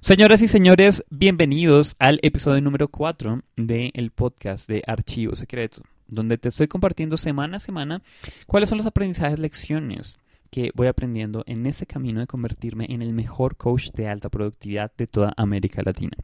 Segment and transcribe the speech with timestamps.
[0.00, 6.48] Señoras y señores, bienvenidos al episodio número 4 del podcast de Archivo Secreto, donde te
[6.48, 8.00] estoy compartiendo semana a semana
[8.46, 13.12] cuáles son los aprendizajes, lecciones que voy aprendiendo en ese camino de convertirme en el
[13.12, 16.16] mejor coach de alta productividad de toda América Latina.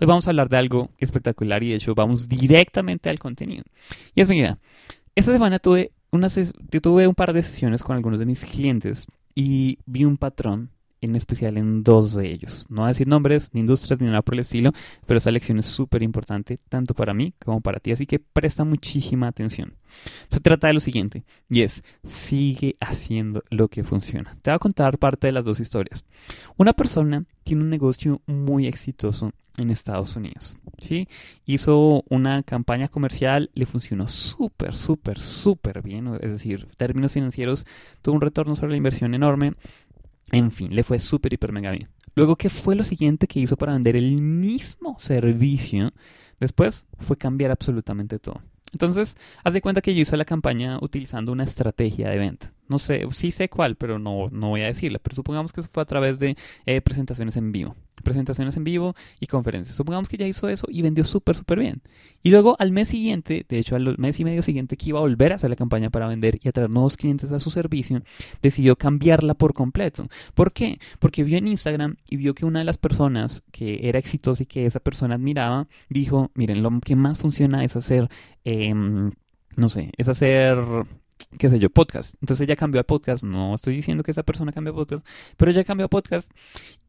[0.00, 3.64] Hoy vamos a hablar de algo espectacular y de hecho vamos directamente al contenido.
[4.16, 4.58] Y es mira,
[5.14, 9.78] esta semana tuve, una tuve un par de sesiones con algunos de mis clientes y
[9.86, 10.70] vi un patrón
[11.02, 12.64] en especial en dos de ellos.
[12.70, 14.72] No voy a decir nombres, ni industrias, ni nada por el estilo,
[15.06, 18.64] pero esa lección es súper importante tanto para mí como para ti, así que presta
[18.64, 19.74] muchísima atención.
[20.30, 24.36] Se trata de lo siguiente, y es, sigue haciendo lo que funciona.
[24.40, 26.04] Te voy a contar parte de las dos historias.
[26.56, 30.56] Una persona tiene un negocio muy exitoso en Estados Unidos.
[30.78, 31.08] ¿sí?
[31.44, 36.08] Hizo una campaña comercial, le funcionó súper, súper, súper bien.
[36.20, 37.66] Es decir, términos financieros,
[38.00, 39.54] tuvo un retorno sobre la inversión enorme.
[40.32, 41.88] En fin, le fue súper, hiper, mega bien.
[42.14, 45.92] Luego, ¿qué fue lo siguiente que hizo para vender el mismo servicio?
[46.40, 48.42] Después fue cambiar absolutamente todo.
[48.72, 52.52] Entonces, haz de cuenta que yo hice la campaña utilizando una estrategia de venta.
[52.72, 54.98] No sé, sí sé cuál, pero no, no voy a decirla.
[54.98, 58.94] Pero supongamos que eso fue a través de eh, presentaciones en vivo presentaciones en vivo
[59.20, 59.76] y conferencias.
[59.76, 61.82] Supongamos que ya hizo eso y vendió súper, súper bien.
[62.22, 65.02] Y luego al mes siguiente, de hecho al mes y medio siguiente que iba a
[65.02, 68.02] volver a hacer la campaña para vender y atraer nuevos clientes a su servicio,
[68.42, 70.08] decidió cambiarla por completo.
[70.34, 70.78] ¿Por qué?
[70.98, 74.46] Porque vio en Instagram y vio que una de las personas que era exitosa y
[74.46, 78.08] que esa persona admiraba, dijo, miren, lo que más funciona es hacer,
[78.44, 79.12] em,
[79.56, 80.58] no sé, es hacer
[81.38, 82.14] qué sé yo, podcast.
[82.20, 83.24] Entonces ella cambió a podcast.
[83.24, 86.30] No estoy diciendo que esa persona cambió a podcast, pero ella cambió a podcast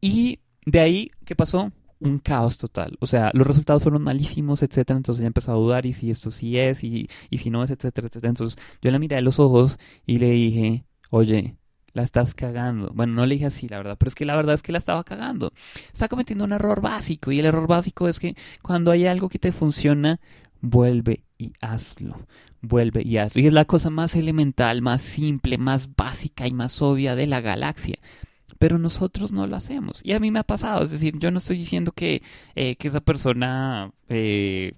[0.00, 1.72] y de ahí, ¿qué pasó?
[2.00, 2.96] Un caos total.
[3.00, 4.96] O sea, los resultados fueron malísimos, etcétera.
[4.96, 7.70] Entonces ya empezó a dudar y si esto sí es y, y si no es,
[7.70, 8.30] etcétera, etcétera.
[8.30, 11.56] Entonces yo la miré a los ojos y le dije, oye,
[11.94, 12.90] la estás cagando.
[12.92, 14.78] Bueno, no le dije así, la verdad, pero es que la verdad es que la
[14.78, 15.52] estaba cagando.
[15.92, 19.38] Está cometiendo un error básico y el error básico es que cuando hay algo que
[19.38, 20.20] te funciona,
[20.64, 22.26] vuelve y hazlo.
[22.60, 23.42] Vuelve y hazlo.
[23.42, 27.40] Y es la cosa más elemental, más simple, más básica y más obvia de la
[27.40, 27.98] galaxia
[28.58, 30.00] pero nosotros no lo hacemos.
[30.04, 32.22] Y a mí me ha pasado, es decir, yo no estoy diciendo que,
[32.54, 34.72] eh, que esa persona eh,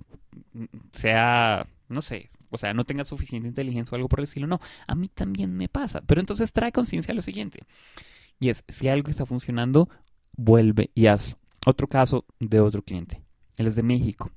[0.93, 4.61] sea, no sé, o sea, no tenga suficiente inteligencia o algo por el estilo, no,
[4.87, 7.61] a mí también me pasa, pero entonces trae conciencia lo siguiente,
[8.41, 9.89] y es, si algo está funcionando,
[10.37, 11.39] vuelve y hazlo.
[11.65, 13.23] Otro caso de otro cliente,
[13.57, 14.31] él es de México.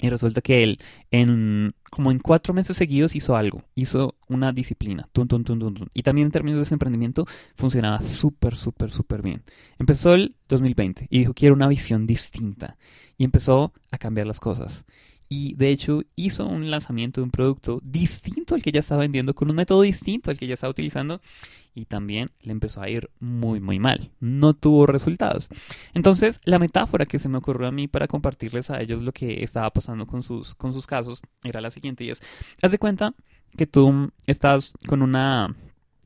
[0.00, 0.78] Y resulta que él,
[1.10, 3.62] en, como en cuatro meses seguidos, hizo algo.
[3.74, 5.08] Hizo una disciplina.
[5.94, 9.42] y también en términos de ese emprendimiento, funcionaba súper, súper, súper bien.
[9.78, 12.76] Empezó el 2020 y dijo, quiero una visión distinta.
[13.18, 14.84] Y empezó a cambiar las cosas
[15.32, 19.32] y de hecho hizo un lanzamiento de un producto distinto al que ya estaba vendiendo,
[19.32, 21.22] con un método distinto al que ya estaba utilizando
[21.72, 25.48] y también le empezó a ir muy muy mal, no tuvo resultados.
[25.94, 29.44] Entonces la metáfora que se me ocurrió a mí para compartirles a ellos lo que
[29.44, 32.20] estaba pasando con sus, con sus casos era la siguiente y es,
[32.60, 33.14] haz de cuenta
[33.56, 35.54] que tú estás con una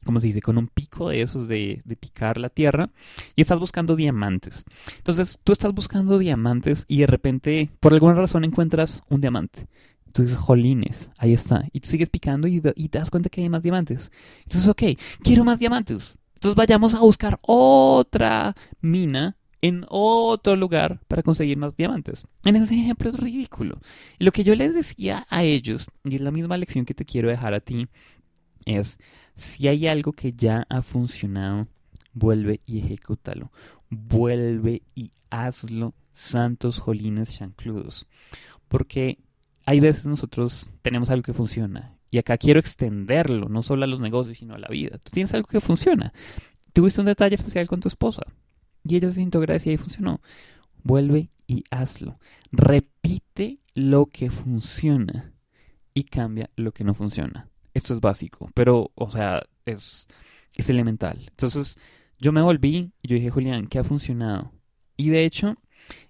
[0.05, 2.91] como se dice, con un pico de esos de, picar la tierra
[3.37, 4.65] y estás buscando diamantes.
[4.97, 9.67] Entonces tú estás buscando diamantes y de repente por alguna razón encuentras un diamante.
[10.07, 11.65] Entonces, jolines, ahí está.
[11.73, 14.13] Y tú sigues picando y, y te das cuenta que hay más diamantes.
[14.45, 14.83] Entonces, ok,
[15.25, 16.19] quiero más diamantes.
[16.35, 22.27] Entonces vayamos a buscar otra mina en otro lugar para conseguir más diamantes.
[22.45, 23.81] En ese ejemplo es ridículo.
[24.19, 27.07] Y lo que yo les decía a ellos, y es la misma lección que te
[27.07, 27.89] quiero dejar a ti,
[28.65, 28.99] es
[29.35, 31.67] si hay algo que ya ha funcionado,
[32.13, 33.51] vuelve y ejecútalo.
[33.91, 38.07] Vuelve y hazlo, santos jolines chancludos.
[38.69, 39.19] Porque
[39.67, 41.97] hay veces nosotros tenemos algo que funciona.
[42.11, 44.99] Y acá quiero extenderlo, no solo a los negocios, sino a la vida.
[44.99, 46.13] Tú tienes algo que funciona.
[46.73, 48.23] Tuviste un detalle especial con tu esposa.
[48.85, 50.21] Y ella se sintió agradecida y funcionó.
[50.85, 52.19] Vuelve y hazlo.
[52.53, 55.33] Repite lo que funciona
[55.93, 60.09] y cambia lo que no funciona esto es básico, pero, o sea, es,
[60.55, 61.27] es elemental.
[61.29, 61.77] Entonces,
[62.19, 64.53] yo me volví y yo dije, Julián, ¿qué ha funcionado?
[64.97, 65.57] Y de hecho,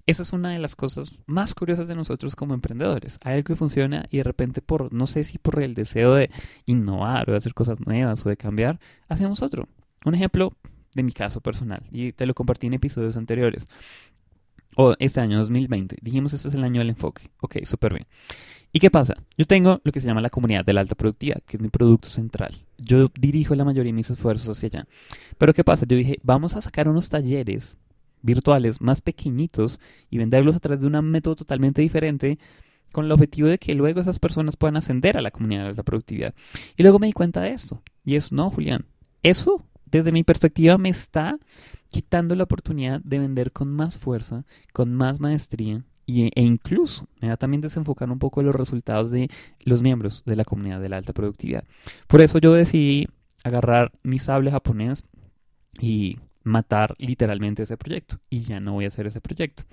[0.07, 3.19] esa es una de las cosas más curiosas de nosotros como emprendedores.
[3.25, 6.31] Hay algo que funciona y de repente por, no sé si por el deseo de
[6.67, 8.79] innovar o de hacer cosas nuevas o de cambiar,
[9.09, 9.67] hacemos otro.
[10.05, 10.53] Un ejemplo
[10.95, 13.67] de mi caso personal y te lo compartí en episodios anteriores.
[14.77, 15.97] O este año 2020.
[16.01, 17.31] Dijimos, este es el año del enfoque.
[17.41, 18.07] Ok, súper bien.
[18.73, 19.15] ¿Y qué pasa?
[19.39, 21.69] Yo tengo lo que se llama la comunidad de la alta productividad, que es mi
[21.69, 22.57] producto central.
[22.77, 24.89] Yo dirijo la mayoría de mis esfuerzos hacia allá.
[25.39, 25.87] Pero ¿qué pasa?
[25.87, 27.79] Yo dije, vamos a sacar unos talleres
[28.23, 29.79] virtuales más pequeñitos
[30.11, 32.39] y venderlos a través de un método totalmente diferente
[32.91, 35.83] con el objetivo de que luego esas personas puedan ascender a la comunidad de alta
[35.85, 36.35] productividad.
[36.77, 37.81] Y luego me di cuenta de esto.
[38.05, 38.87] Y es, no, Julián,
[39.23, 39.65] eso
[39.99, 41.39] desde mi perspectiva me está
[41.89, 47.29] quitando la oportunidad de vender con más fuerza, con más maestría y, e incluso me
[47.29, 49.31] va también desenfocar un poco los resultados de
[49.61, 51.65] los miembros de la comunidad de la alta productividad.
[52.07, 53.09] Por eso yo decidí
[53.43, 55.05] agarrar mi sable japonés
[55.81, 58.21] y matar literalmente ese proyecto.
[58.31, 59.65] Y ya no voy a hacer ese proyecto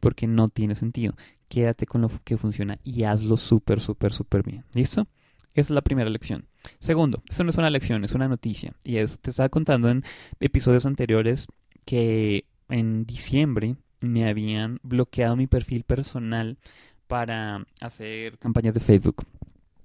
[0.00, 1.14] porque no tiene sentido.
[1.48, 4.64] Quédate con lo que funciona y hazlo súper, súper, súper bien.
[4.72, 5.06] ¿Listo?
[5.54, 6.46] Esa es la primera lección.
[6.78, 8.72] Segundo, esto no es una lección, es una noticia.
[8.84, 10.04] Y es, te estaba contando en
[10.40, 11.46] episodios anteriores
[11.84, 16.58] que en diciembre me habían bloqueado mi perfil personal
[17.06, 19.24] para hacer campañas de Facebook.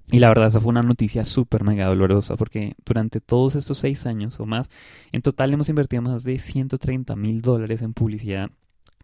[0.09, 4.06] Y la verdad, esa fue una noticia súper mega dolorosa porque durante todos estos seis
[4.06, 4.69] años o más,
[5.12, 8.50] en total hemos invertido más de 130 mil dólares en publicidad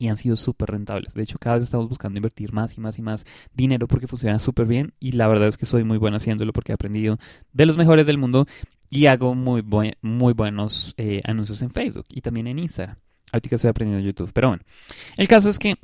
[0.03, 1.13] y han sido súper rentables.
[1.13, 4.37] De hecho, cada vez estamos buscando invertir más y más y más dinero porque funciona
[4.37, 7.17] súper bien y la verdad es que soy muy bueno haciéndolo porque he aprendido
[7.53, 8.45] de los mejores del mundo
[8.89, 9.63] y hago muy,
[10.01, 12.97] muy buenos eh, anuncios en Facebook y también en Instagram.
[13.31, 14.31] Ahorita estoy aprendiendo en YouTube.
[14.33, 14.63] Pero bueno,
[15.15, 15.75] el caso es que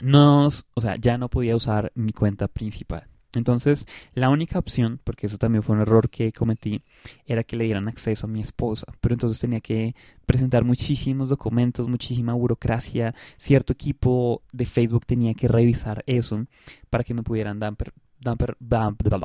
[0.00, 3.06] nos, o sea, ya no podía usar mi cuenta principal.
[3.38, 6.82] Entonces, la única opción, porque eso también fue un error que cometí,
[7.26, 8.86] era que le dieran acceso a mi esposa.
[9.00, 9.94] Pero entonces tenía que
[10.26, 13.14] presentar muchísimos documentos, muchísima burocracia.
[13.36, 16.46] Cierto equipo de Facebook tenía que revisar eso
[16.90, 17.74] para que me pudieran dar,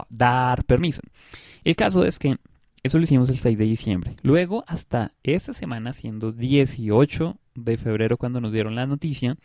[0.10, 1.02] dar permiso.
[1.64, 2.38] El caso es que
[2.84, 4.16] eso lo hicimos el 6 de diciembre.
[4.24, 9.38] Luego, hasta esa semana, siendo 18 de febrero cuando nos dieron la noticia,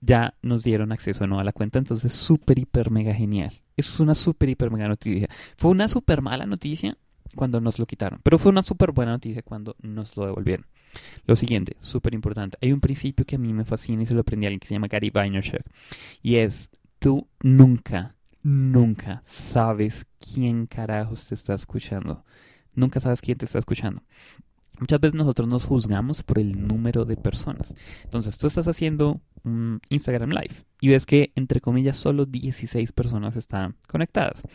[0.00, 1.40] ya nos dieron acceso ¿no?
[1.40, 1.78] a la cuenta.
[1.78, 3.61] Entonces, súper, hiper, mega genial.
[3.76, 5.28] Eso es una súper, hiper, mega noticia.
[5.56, 6.96] Fue una súper mala noticia
[7.34, 10.66] cuando nos lo quitaron, pero fue una súper buena noticia cuando nos lo devolvieron.
[11.26, 12.58] Lo siguiente, súper importante.
[12.60, 14.68] Hay un principio que a mí me fascina y se lo aprendí a alguien que
[14.68, 15.62] se llama Gary Vaynerchuk.
[16.22, 22.24] Y es, tú nunca, nunca sabes quién carajos te está escuchando.
[22.74, 24.02] Nunca sabes quién te está escuchando.
[24.78, 27.74] Muchas veces nosotros nos juzgamos por el número de personas.
[28.04, 33.36] Entonces tú estás haciendo un Instagram Live y ves que, entre comillas, solo 16 personas
[33.36, 34.46] están conectadas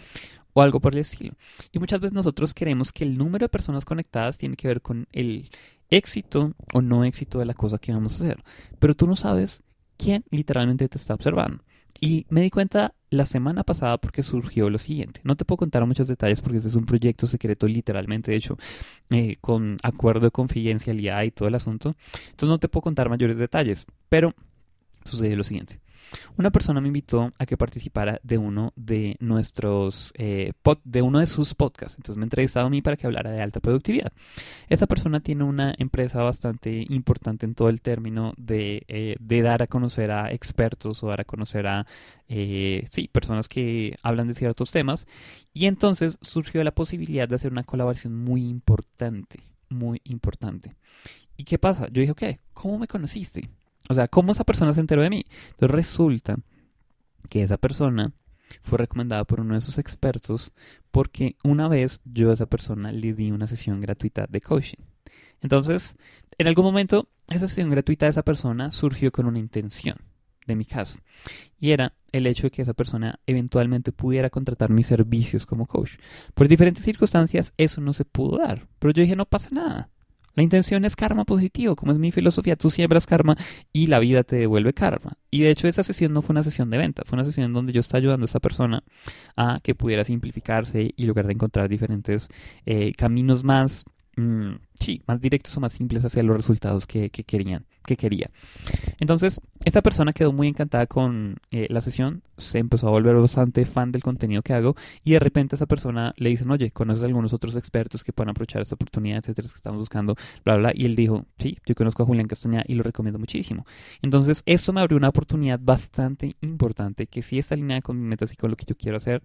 [0.54, 1.36] o algo por el estilo.
[1.72, 5.08] Y muchas veces nosotros queremos que el número de personas conectadas tiene que ver con
[5.12, 5.50] el
[5.90, 8.44] éxito o no éxito de la cosa que vamos a hacer.
[8.80, 9.64] Pero tú no sabes
[9.98, 11.64] quién literalmente te está observando.
[12.00, 15.22] Y me di cuenta la semana pasada porque surgió lo siguiente.
[15.24, 18.58] No te puedo contar muchos detalles porque este es un proyecto secreto literalmente, de hecho,
[19.10, 21.96] eh, con acuerdo de confidencialidad y todo el asunto.
[22.32, 24.34] Entonces no te puedo contar mayores detalles, pero
[25.08, 25.80] sucedió lo siguiente.
[26.38, 31.28] Una persona me invitó a que participara de uno de nuestros, eh, de uno de
[31.28, 31.98] sus podcasts.
[31.98, 34.12] Entonces me entrevistaba a mí para que hablara de alta productividad.
[34.70, 39.62] Esa persona tiene una empresa bastante importante en todo el término de, eh, de dar
[39.62, 41.86] a conocer a expertos o dar a conocer a,
[42.28, 45.08] eh, sí, personas que hablan de ciertos temas.
[45.54, 49.40] Y entonces surgió la posibilidad de hacer una colaboración muy importante,
[49.70, 50.76] muy importante.
[51.36, 51.88] ¿Y qué pasa?
[51.88, 52.24] Yo dije, ok,
[52.54, 53.50] ¿cómo me conociste?
[53.90, 55.26] O sea, ¿cómo esa persona se enteró de mí?
[55.52, 56.38] Entonces resulta
[57.30, 58.14] que esa persona
[58.62, 60.52] fue recomendada por uno de sus expertos
[60.92, 64.84] porque una vez yo a esa persona le di una sesión gratuita de coaching.
[65.42, 65.96] Entonces,
[66.38, 69.98] en algún momento, esa sesión gratuita de esa persona surgió con una intención,
[70.46, 70.98] de mi caso,
[71.60, 75.98] y era el hecho de que esa persona eventualmente pudiera contratar mis servicios como coach.
[76.34, 79.90] Por diferentes circunstancias, eso no se pudo dar, pero yo dije, no pasa nada.
[80.38, 82.56] La intención es karma positivo, como es mi filosofía.
[82.56, 83.36] Tú siembras karma
[83.74, 85.14] y la vida te devuelve karma.
[85.32, 87.74] Y de hecho esa sesión no fue una sesión de venta, fue una sesión donde
[87.74, 88.84] yo estaba ayudando a esta persona
[89.36, 92.28] a que pudiera simplificarse y lograr encontrar diferentes
[92.68, 93.84] eh, caminos más,
[94.16, 98.30] mm, sí, más directos o más simples hacia los resultados que querían que quería.
[99.00, 103.66] Entonces, esta persona quedó muy encantada con eh, la sesión, se empezó a volver bastante
[103.66, 107.08] fan del contenido que hago y de repente esa persona le dicen, oye, ¿conoces a
[107.08, 110.86] algunos otros expertos que puedan aprovechar esta oportunidad, etcétera, que estamos buscando, bla, bla, Y
[110.86, 113.66] él dijo, sí, yo conozco a Julián Castaña y lo recomiendo muchísimo.
[114.02, 118.34] Entonces, esto me abrió una oportunidad bastante importante que sí está alineada con mis metas
[118.34, 119.22] y con lo que yo quiero hacer.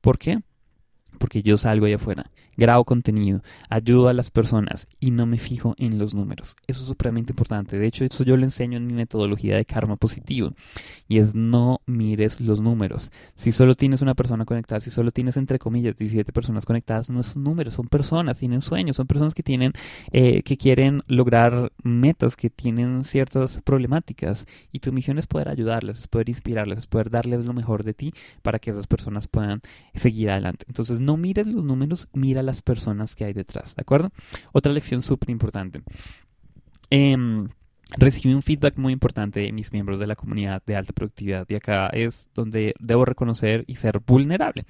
[0.00, 0.40] ¿Por qué?
[1.18, 5.74] Porque yo salgo allá afuera, grabo contenido, ayudo a las personas y no me fijo
[5.78, 6.56] en los números.
[6.66, 7.78] Eso es supremamente importante.
[7.78, 10.52] De hecho, eso yo lo enseño en mi metodología de karma positivo
[11.06, 13.10] y es no mires los números.
[13.34, 17.20] Si solo tienes una persona conectada, si solo tienes entre comillas 17 personas conectadas, no
[17.20, 19.72] es un número, son personas, tienen sueños, son personas que tienen,
[20.12, 25.98] eh, que quieren lograr metas, que tienen ciertas problemáticas y tu misión es poder ayudarles,
[25.98, 29.60] es poder inspirarles, es poder darles lo mejor de ti para que esas personas puedan
[29.94, 30.64] seguir adelante.
[30.68, 34.10] Entonces, no mires los números, mira las personas que hay detrás, ¿de acuerdo?
[34.52, 35.82] Otra lección súper importante.
[36.90, 37.48] Em,
[37.96, 41.54] recibí un feedback muy importante de mis miembros de la comunidad de alta productividad y
[41.54, 44.66] acá es donde debo reconocer y ser vulnerable.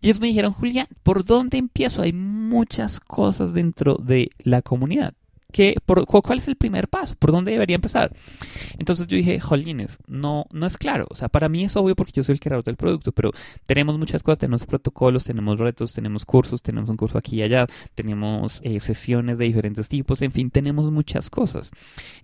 [0.00, 2.02] Y ellos me dijeron, Julián, ¿por dónde empiezo?
[2.02, 5.14] Hay muchas cosas dentro de la comunidad.
[6.06, 7.14] ¿Cuál es el primer paso?
[7.16, 8.14] ¿Por dónde debería empezar?
[8.78, 11.06] Entonces yo dije, jolines, no, no es claro.
[11.10, 13.30] O sea, para mí es obvio porque yo soy el creador del producto, pero
[13.66, 17.66] tenemos muchas cosas, tenemos protocolos, tenemos retos, tenemos cursos, tenemos un curso aquí y allá,
[17.94, 21.70] tenemos eh, sesiones de diferentes tipos, en fin, tenemos muchas cosas.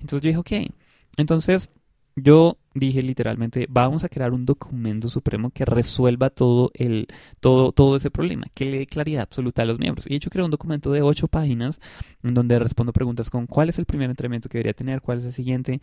[0.00, 0.72] Entonces yo dije, ok,
[1.16, 1.70] entonces
[2.16, 7.08] yo dije literalmente, vamos a crear un documento supremo que resuelva todo el
[7.40, 10.06] todo todo ese problema, que le dé claridad absoluta a los miembros.
[10.06, 11.80] Y de hecho creo un documento de ocho páginas
[12.22, 15.24] en donde respondo preguntas con cuál es el primer entrenamiento que debería tener, cuál es
[15.24, 15.80] el siguiente,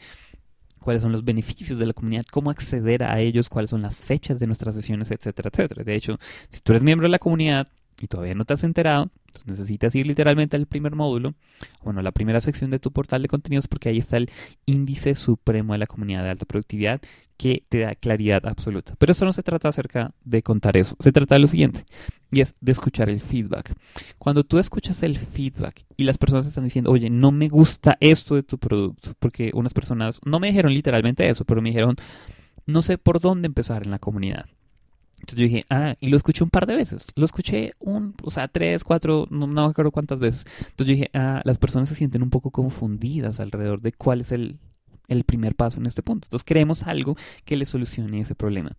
[0.79, 4.39] cuáles son los beneficios de la comunidad, cómo acceder a ellos, cuáles son las fechas
[4.39, 5.83] de nuestras sesiones, etcétera, etcétera.
[5.83, 6.17] De hecho,
[6.49, 7.67] si tú eres miembro de la comunidad,
[8.01, 9.09] y todavía no te has enterado,
[9.45, 11.33] necesitas ir literalmente al primer módulo,
[11.83, 14.29] bueno, la primera sección de tu portal de contenidos, porque ahí está el
[14.65, 17.01] índice supremo de la comunidad de alta productividad
[17.37, 18.95] que te da claridad absoluta.
[18.97, 21.85] Pero eso no se trata acerca de contar eso, se trata de lo siguiente,
[22.31, 23.73] y es de escuchar el feedback.
[24.17, 28.35] Cuando tú escuchas el feedback y las personas están diciendo, oye, no me gusta esto
[28.35, 31.95] de tu producto, porque unas personas no me dijeron literalmente eso, pero me dijeron,
[32.65, 34.45] no sé por dónde empezar en la comunidad.
[35.19, 37.07] Entonces yo dije, ah, y lo escuché un par de veces.
[37.15, 40.45] Lo escuché un, o sea, tres, cuatro, no, me acuerdo cuántas veces.
[40.59, 44.31] Entonces yo dije, ah, las personas se sienten un poco confundidas alrededor de cuál es
[44.31, 44.59] el,
[45.07, 46.27] el primer paso en este punto.
[46.27, 48.77] Entonces queremos algo que le solucione ese problema.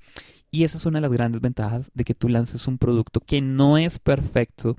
[0.51, 3.41] Y esa es una de las grandes ventajas de que tú lances un producto que
[3.41, 4.77] no es perfecto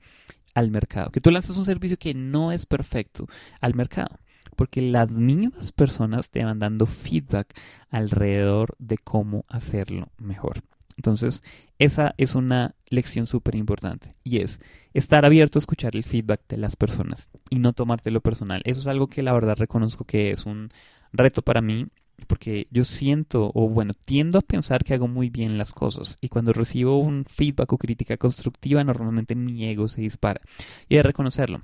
[0.53, 1.12] al mercado.
[1.12, 3.27] Que tú lances un servicio que no es perfecto
[3.62, 4.20] al mercado.
[4.58, 7.56] Porque las mismas personas te van dando feedback
[7.89, 10.62] alrededor de cómo hacerlo mejor.
[10.98, 11.41] Entonces,
[11.79, 14.60] esa es una lección súper importante y es
[14.93, 18.62] estar abierto a escuchar el feedback de las personas y no tomártelo personal.
[18.65, 20.69] Eso es algo que la verdad reconozco que es un
[21.13, 21.88] reto para mí
[22.27, 26.29] porque yo siento o bueno, tiendo a pensar que hago muy bien las cosas y
[26.29, 30.41] cuando recibo un feedback o crítica constructiva normalmente mi ego se dispara
[30.88, 31.62] y de reconocerlo.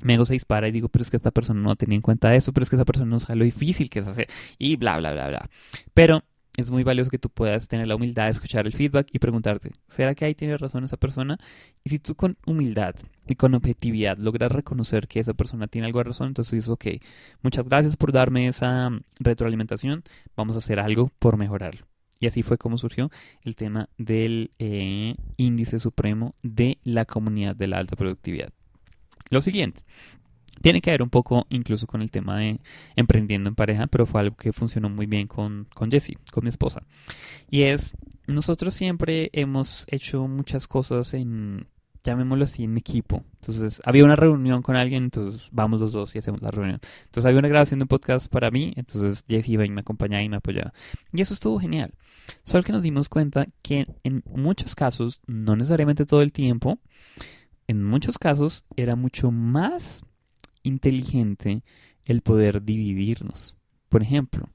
[0.00, 2.34] Mi ego se dispara y digo, pero es que esta persona no tenía en cuenta
[2.34, 4.96] eso, pero es que esa persona no sabe lo difícil que es hacer y bla,
[4.98, 5.50] bla, bla, bla.
[5.92, 6.22] Pero
[6.58, 9.70] es muy valioso que tú puedas tener la humildad de escuchar el feedback y preguntarte,
[9.88, 11.38] ¿será que ahí tiene razón esa persona?
[11.84, 12.96] Y si tú con humildad
[13.28, 16.86] y con objetividad logras reconocer que esa persona tiene algo de razón, entonces dices, ok,
[17.42, 20.02] muchas gracias por darme esa retroalimentación,
[20.36, 21.86] vamos a hacer algo por mejorarlo.
[22.18, 23.08] Y así fue como surgió
[23.42, 28.52] el tema del eh, índice supremo de la comunidad de la alta productividad.
[29.30, 29.82] Lo siguiente,
[30.60, 32.60] tiene que ver un poco incluso con el tema de
[32.96, 36.50] emprendiendo en pareja, pero fue algo que funcionó muy bien con, con Jessie, con mi
[36.50, 36.82] esposa.
[37.50, 37.96] Y es,
[38.26, 41.66] nosotros siempre hemos hecho muchas cosas en,
[42.04, 43.24] llamémoslo así, en equipo.
[43.40, 46.80] Entonces, había una reunión con alguien, entonces vamos los dos y hacemos la reunión.
[47.04, 50.22] Entonces, había una grabación de un podcast para mí, entonces Jessie iba y me acompañaba
[50.22, 50.72] y me apoyaba.
[51.12, 51.94] Y eso estuvo genial.
[52.42, 56.78] Solo que nos dimos cuenta que en muchos casos, no necesariamente todo el tiempo,
[57.66, 60.02] en muchos casos era mucho más
[60.68, 61.62] inteligente
[62.04, 63.56] el poder dividirnos.
[63.88, 64.48] Por ejemplo,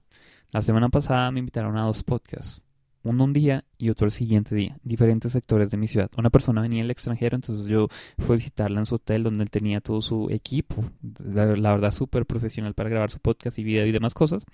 [0.51, 2.62] la semana pasada me invitaron a dos podcasts,
[3.03, 6.10] uno un día y otro el siguiente día, diferentes sectores de mi ciudad.
[6.17, 9.50] Una persona venía del extranjero, entonces yo fui a visitarla en su hotel donde él
[9.50, 10.84] tenía todo su equipo,
[11.20, 14.46] la, verdad súper profesional para grabar su podcast y video y demás cosas.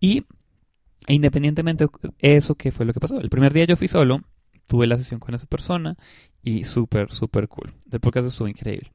[0.00, 0.24] Y
[1.06, 3.18] e independientemente de eso, ¿qué fue lo que pasó?
[3.18, 4.22] El primer día yo fui solo,
[4.68, 5.96] tuve la sesión con esa persona
[6.42, 7.74] y súper, súper cool.
[7.90, 8.92] El podcast estuvo increíble.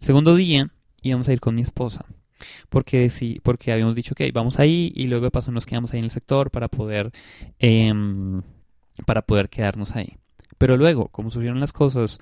[0.00, 0.70] El segundo día
[1.02, 2.04] íbamos a ir con mi esposa.
[2.68, 5.98] Porque, sí, porque habíamos dicho que vamos ahí y luego de paso nos quedamos ahí
[5.98, 7.12] en el sector para poder,
[7.58, 8.42] em,
[9.06, 10.16] para poder quedarnos ahí.
[10.58, 12.18] Pero luego, como surgieron las cosas,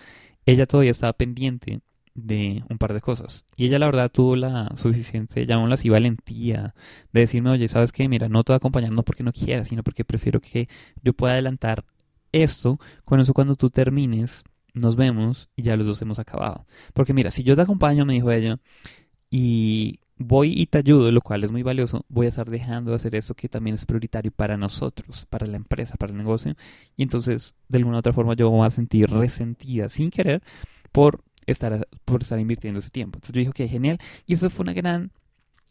[0.47, 1.80] ella todavía estaba pendiente
[2.14, 3.44] de un par de cosas.
[3.56, 6.75] Y ella la verdad tuvo la suficiente, llamémosla así, valentía
[7.12, 8.08] de decirme, oye, ¿sabes qué?
[8.08, 10.68] Mira, no te voy a acompañar no porque no quieras, sino porque prefiero que
[11.02, 11.85] yo pueda adelantar
[12.32, 12.78] esto.
[13.04, 14.44] Con eso cuando tú termines,
[14.75, 16.66] nos vemos y ya los dos hemos acabado.
[16.94, 18.58] Porque mira, si yo te acompaño, me dijo ella,
[19.30, 22.96] y voy y te ayudo, lo cual es muy valioso, voy a estar dejando de
[22.96, 26.54] hacer eso que también es prioritario para nosotros, para la empresa, para el negocio.
[26.96, 30.42] Y entonces, de alguna otra forma, yo voy a sentir resentida sin querer
[30.92, 33.18] por estar, por estar invirtiendo ese tiempo.
[33.18, 33.98] Entonces yo dije, que genial.
[34.26, 35.12] Y eso fue una gran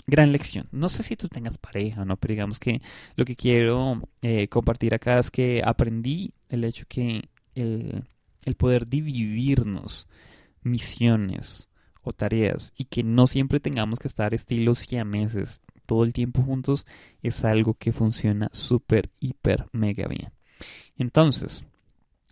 [0.07, 0.67] gran lección.
[0.71, 2.81] No sé si tú tengas pareja o no, pero digamos que
[3.15, 8.05] lo que quiero eh, compartir acá es que aprendí el hecho que el,
[8.47, 10.07] el poder dividirnos
[10.63, 11.67] misiones
[12.01, 16.13] o tareas y que no siempre tengamos que estar estilos y a meses todo el
[16.13, 16.85] tiempo juntos
[17.23, 20.31] es algo que funciona súper, hiper, mega bien.
[20.97, 21.63] Entonces,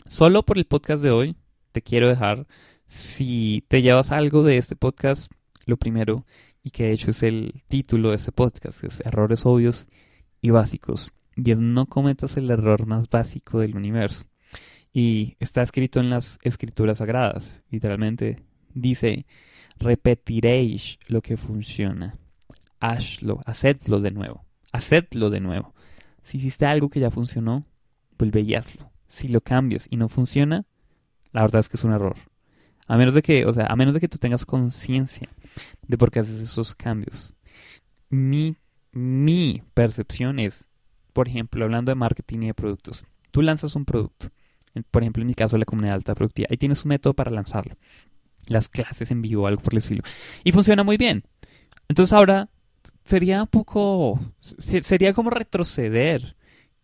[0.07, 1.35] solo por el podcast de hoy,
[1.71, 2.45] te quiero dejar,
[2.85, 5.31] si te llevas algo de este podcast,
[5.65, 6.25] lo primero,
[6.63, 9.87] y que de hecho es el título de este podcast, que es Errores obvios
[10.41, 11.11] y básicos.
[11.35, 14.25] Y es no cometas el error más básico del universo.
[14.95, 17.61] Y está escrito en las escrituras sagradas.
[17.69, 18.37] Literalmente
[18.73, 19.25] dice,
[19.77, 22.17] repetiréis lo que funciona.
[22.79, 24.45] Hazlo, hacedlo de nuevo.
[24.71, 25.75] Hacedlo de nuevo.
[26.21, 27.65] Si hiciste algo que ya funcionó,
[28.17, 28.89] vuelve y hazlo.
[29.05, 30.63] Si lo cambias y no funciona,
[31.33, 32.15] la verdad es que es un error.
[32.87, 35.27] A menos de que, o sea, a menos de que tú tengas conciencia
[35.85, 37.33] de por qué haces esos cambios.
[38.09, 38.55] Mi,
[38.93, 40.65] mi percepción es,
[41.11, 43.03] por ejemplo, hablando de marketing y de productos.
[43.31, 44.29] Tú lanzas un producto.
[44.91, 46.47] Por ejemplo, en mi caso, la comunidad alta productiva.
[46.49, 47.75] Ahí tienes un método para lanzarlo.
[48.47, 50.03] Las clases en vivo, algo por el estilo.
[50.43, 51.23] Y funciona muy bien.
[51.87, 52.49] Entonces ahora
[53.05, 56.35] sería un poco, sería como retroceder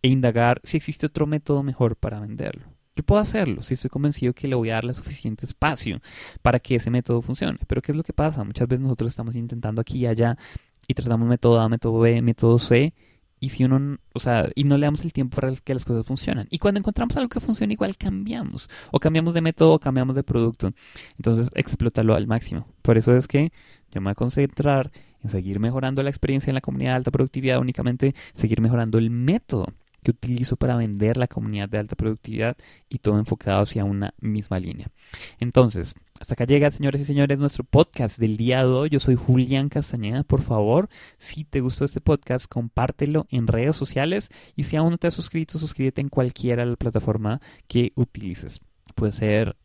[0.02, 2.66] e indagar si existe otro método mejor para venderlo.
[2.94, 6.00] Yo puedo hacerlo si estoy convencido que le voy a darle suficiente espacio
[6.42, 7.58] para que ese método funcione.
[7.66, 8.44] Pero ¿qué es lo que pasa?
[8.44, 10.36] Muchas veces nosotros estamos intentando aquí y allá
[10.86, 12.92] y tratamos método A, método B, método C
[13.42, 16.06] y si uno, o sea, y no le damos el tiempo para que las cosas
[16.06, 16.46] funcionen.
[16.48, 20.22] Y cuando encontramos algo que funciona igual cambiamos, o cambiamos de método o cambiamos de
[20.22, 20.72] producto.
[21.16, 22.68] Entonces, explótalo al máximo.
[22.82, 23.52] Por eso es que
[23.90, 24.92] yo me voy a concentrar
[25.24, 29.10] en seguir mejorando la experiencia en la comunidad de alta productividad, únicamente seguir mejorando el
[29.10, 29.66] método
[30.02, 32.56] que utilizo para vender la comunidad de alta productividad
[32.88, 34.90] y todo enfocado hacia una misma línea.
[35.38, 38.90] Entonces, hasta acá llega, señores y señores, nuestro podcast del día de hoy.
[38.90, 40.22] Yo soy Julián Castañeda.
[40.22, 44.98] Por favor, si te gustó este podcast, compártelo en redes sociales y si aún no
[44.98, 48.60] te has suscrito, suscríbete en cualquiera de la plataforma que utilices.
[48.94, 49.56] Puede ser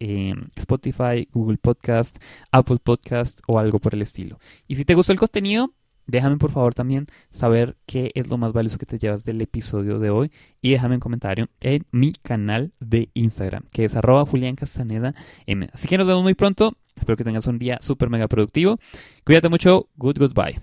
[0.56, 2.18] Spotify, Google Podcast,
[2.52, 4.40] Apple Podcast o algo por el estilo.
[4.68, 5.74] Y si te gustó el contenido,
[6.08, 10.00] Déjame por favor también saber qué es lo más valioso que te llevas del episodio
[10.00, 14.56] de hoy y déjame un comentario en mi canal de Instagram, que es arroba Julián
[14.56, 15.14] Castaneda
[15.46, 15.68] M.
[15.74, 16.78] Así que nos vemos muy pronto.
[16.96, 18.80] Espero que tengas un día súper mega productivo.
[19.24, 19.90] Cuídate mucho.
[19.98, 20.60] Good, goodbye.